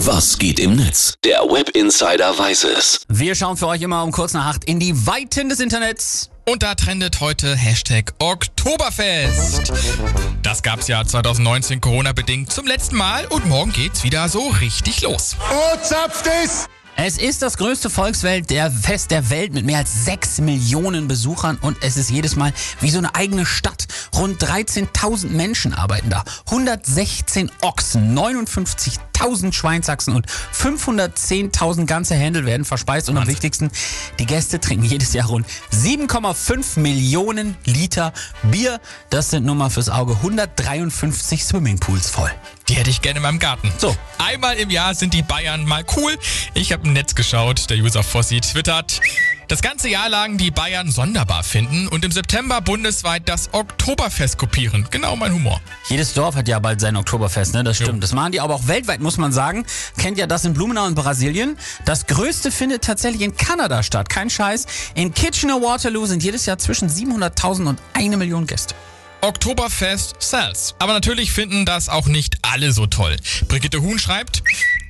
Was 0.00 0.36
geht 0.38 0.60
im 0.60 0.76
Netz? 0.76 1.14
Der 1.24 1.40
Web 1.40 1.70
Insider 1.70 2.38
weiß 2.38 2.64
es. 2.64 3.00
Wir 3.08 3.34
schauen 3.34 3.56
für 3.56 3.66
euch 3.66 3.80
immer 3.80 4.04
um 4.04 4.12
kurz 4.12 4.34
nach 4.34 4.44
acht 4.44 4.64
in 4.64 4.78
die 4.78 5.06
Weiten 5.06 5.48
des 5.48 5.58
Internets. 5.58 6.28
Und 6.44 6.62
da 6.62 6.74
trendet 6.74 7.20
heute 7.20 7.56
Hashtag 7.56 8.12
Oktoberfest. 8.18 9.72
Das 10.42 10.62
gab's 10.62 10.86
ja 10.88 11.02
2019 11.02 11.80
Corona-bedingt 11.80 12.52
zum 12.52 12.66
letzten 12.66 12.96
Mal 12.96 13.24
und 13.28 13.46
morgen 13.46 13.72
geht's 13.72 14.04
wieder 14.04 14.28
so 14.28 14.48
richtig 14.60 15.00
los. 15.00 15.34
Oh, 15.50 15.76
zapft 15.82 16.26
es! 16.44 16.66
Es 16.98 17.18
ist 17.18 17.42
das 17.42 17.58
größte 17.58 17.90
Volksfest 17.90 18.48
der 18.48 18.70
Fest 18.70 19.10
der 19.10 19.28
Welt 19.28 19.52
mit 19.52 19.66
mehr 19.66 19.78
als 19.78 20.06
6 20.06 20.40
Millionen 20.40 21.08
Besuchern 21.08 21.58
und 21.60 21.76
es 21.82 21.98
ist 21.98 22.10
jedes 22.10 22.36
Mal 22.36 22.54
wie 22.80 22.90
so 22.90 22.96
eine 22.98 23.14
eigene 23.14 23.44
Stadt. 23.44 23.85
Rund 24.16 24.42
13.000 24.42 25.28
Menschen 25.28 25.74
arbeiten 25.74 26.08
da. 26.08 26.24
116 26.46 27.50
Ochsen, 27.60 28.16
59.000 28.18 29.52
Schweinsachsen 29.52 30.14
und 30.14 30.26
510.000 30.26 31.84
ganze 31.84 32.14
Händel 32.14 32.46
werden 32.46 32.64
verspeist. 32.64 33.10
Und 33.10 33.18
am 33.18 33.26
wichtigsten, 33.26 33.70
die 34.18 34.24
Gäste 34.24 34.58
trinken 34.58 34.86
jedes 34.86 35.12
Jahr 35.12 35.26
rund 35.26 35.46
7,5 35.72 36.80
Millionen 36.80 37.56
Liter 37.64 38.14
Bier. 38.44 38.80
Das 39.10 39.30
sind 39.30 39.44
nur 39.44 39.54
mal 39.54 39.68
fürs 39.68 39.90
Auge 39.90 40.14
153 40.14 41.44
Swimmingpools 41.44 42.08
voll. 42.08 42.30
Die 42.68 42.74
hätte 42.74 42.90
ich 42.90 43.02
gerne 43.02 43.18
in 43.18 43.22
meinem 43.22 43.38
Garten. 43.38 43.70
So. 43.78 43.94
Einmal 44.18 44.56
im 44.56 44.70
Jahr 44.70 44.94
sind 44.94 45.14
die 45.14 45.22
Bayern 45.22 45.64
mal 45.66 45.84
cool. 45.96 46.18
Ich 46.54 46.72
habe 46.72 46.86
im 46.86 46.94
Netz 46.94 47.14
geschaut, 47.14 47.70
der 47.70 47.76
User 47.76 48.02
Fossi 48.02 48.40
twittert. 48.40 49.00
Das 49.48 49.62
ganze 49.62 49.88
Jahr 49.88 50.08
lang 50.08 50.38
die 50.38 50.50
Bayern 50.50 50.90
sonderbar 50.90 51.44
finden 51.44 51.86
und 51.86 52.04
im 52.04 52.10
September 52.10 52.60
bundesweit 52.60 53.28
das 53.28 53.48
Oktoberfest 53.52 54.38
kopieren. 54.38 54.88
Genau 54.90 55.14
mein 55.14 55.32
Humor. 55.32 55.60
Jedes 55.88 56.14
Dorf 56.14 56.34
hat 56.34 56.48
ja 56.48 56.58
bald 56.58 56.80
sein 56.80 56.96
Oktoberfest, 56.96 57.54
ne? 57.54 57.62
Das 57.62 57.76
stimmt. 57.76 58.02
Das 58.02 58.12
machen 58.12 58.32
die 58.32 58.40
aber 58.40 58.56
auch 58.56 58.66
weltweit, 58.66 59.00
muss 59.00 59.18
man 59.18 59.30
sagen. 59.30 59.64
Kennt 59.98 60.18
ja 60.18 60.26
das 60.26 60.44
in 60.44 60.52
Blumenau 60.52 60.88
in 60.88 60.96
Brasilien. 60.96 61.56
Das 61.84 62.06
größte 62.06 62.50
findet 62.50 62.82
tatsächlich 62.82 63.22
in 63.22 63.36
Kanada 63.36 63.84
statt. 63.84 64.08
Kein 64.08 64.30
Scheiß. 64.30 64.66
In 64.96 65.14
Kitchener-Waterloo 65.14 66.06
sind 66.06 66.24
jedes 66.24 66.44
Jahr 66.46 66.58
zwischen 66.58 66.90
700.000 66.90 67.68
und 67.68 67.80
eine 67.92 68.16
Million 68.16 68.48
Gäste. 68.48 68.74
Oktoberfest 69.20 70.16
sells. 70.18 70.74
Aber 70.80 70.92
natürlich 70.92 71.32
finden 71.32 71.64
das 71.64 71.88
auch 71.88 72.06
nicht 72.06 72.36
alle 72.42 72.72
so 72.72 72.86
toll. 72.86 73.16
Brigitte 73.48 73.80
Huhn 73.80 73.98
schreibt, 73.98 74.42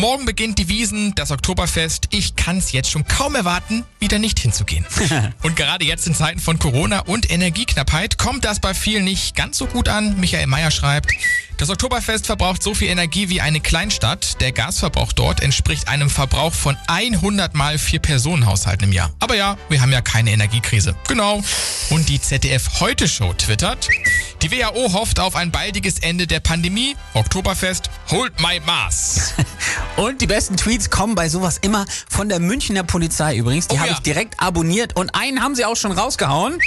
morgen 0.00 0.24
beginnt 0.24 0.58
die 0.58 0.68
Wiesen, 0.68 1.14
das 1.14 1.30
Oktoberfest. 1.30 2.08
Ich 2.10 2.34
kann's 2.34 2.72
jetzt 2.72 2.90
schon 2.90 3.06
kaum 3.06 3.34
erwarten, 3.34 3.84
wieder 3.98 4.18
nicht 4.18 4.40
hinzugehen. 4.40 4.86
und 5.42 5.56
gerade 5.56 5.84
jetzt 5.84 6.06
in 6.06 6.14
Zeiten 6.14 6.40
von 6.40 6.58
Corona 6.58 7.00
und 7.00 7.30
Energieknappheit 7.30 8.16
kommt 8.16 8.46
das 8.46 8.60
bei 8.60 8.72
vielen 8.72 9.04
nicht 9.04 9.36
ganz 9.36 9.58
so 9.58 9.66
gut 9.66 9.90
an. 9.90 10.18
Michael 10.18 10.46
Meyer 10.46 10.70
schreibt, 10.70 11.12
das 11.58 11.68
Oktoberfest 11.68 12.24
verbraucht 12.24 12.62
so 12.62 12.72
viel 12.72 12.88
Energie 12.88 13.28
wie 13.28 13.42
eine 13.42 13.60
Kleinstadt. 13.60 14.40
Der 14.40 14.52
Gasverbrauch 14.52 15.12
dort 15.12 15.42
entspricht 15.42 15.88
einem 15.88 16.08
Verbrauch 16.08 16.54
von 16.54 16.74
100 16.86 17.54
mal 17.54 17.76
vier 17.76 17.98
Personenhaushalten 18.00 18.88
im 18.88 18.92
Jahr. 18.94 19.12
Aber 19.18 19.36
ja, 19.36 19.58
wir 19.68 19.82
haben 19.82 19.92
ja 19.92 20.00
keine 20.00 20.30
Energiekrise. 20.30 20.96
Genau. 21.06 21.42
Und 21.90 22.08
die 22.08 22.18
ZDF 22.18 22.80
Heute 22.80 23.06
Show 23.06 23.34
twittert. 23.34 23.88
Die 24.40 24.50
WHO 24.50 24.94
hofft 24.94 25.20
auf 25.20 25.36
ein 25.36 25.50
baldiges 25.50 25.98
Ende 25.98 26.26
der 26.26 26.40
Pandemie. 26.40 26.96
Oktoberfest, 27.12 27.90
hold 28.10 28.32
my 28.40 28.58
Maß. 28.64 29.34
Und 29.96 30.20
die 30.20 30.26
besten 30.26 30.56
Tweets 30.56 30.90
kommen 30.90 31.14
bei 31.14 31.28
sowas 31.28 31.58
immer 31.60 31.84
von 32.08 32.28
der 32.28 32.40
Münchner 32.40 32.82
Polizei 32.84 33.36
übrigens. 33.36 33.68
Die 33.68 33.76
Oh 33.76 33.78
habe 33.78 33.88
ja. 33.90 33.94
ich 33.94 34.00
direkt 34.00 34.40
abonniert 34.40 34.96
und 34.96 35.14
einen 35.14 35.42
haben 35.42 35.54
sie 35.54 35.64
auch 35.64 35.76
schon 35.76 35.92
rausgehauen. 35.92 36.58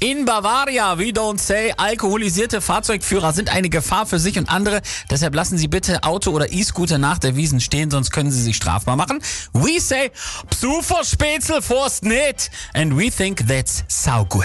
In 0.00 0.24
Bavaria, 0.24 0.96
we 0.96 1.10
don't 1.10 1.40
say, 1.40 1.72
alkoholisierte 1.76 2.60
Fahrzeugführer 2.60 3.32
sind 3.32 3.48
eine 3.48 3.68
Gefahr 3.68 4.06
für 4.06 4.20
sich 4.20 4.38
und 4.38 4.48
andere. 4.48 4.80
Deshalb 5.10 5.34
lassen 5.34 5.58
Sie 5.58 5.66
bitte 5.66 6.04
Auto 6.04 6.30
oder 6.30 6.52
E-Scooter 6.52 6.98
nach 6.98 7.18
der 7.18 7.34
Wiesen 7.34 7.60
stehen, 7.60 7.90
sonst 7.90 8.12
können 8.12 8.30
Sie 8.30 8.40
sich 8.40 8.54
strafbar 8.54 8.94
machen. 8.94 9.18
We 9.54 9.80
say, 9.80 10.12
Psuferspätzl 10.50 11.62
forst 11.62 12.04
nicht. 12.04 12.50
And 12.74 12.96
we 12.96 13.10
think 13.10 13.48
that's 13.48 13.82
so 13.88 14.24
good. 14.26 14.44